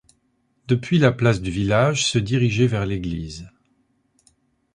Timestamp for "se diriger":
2.07-2.65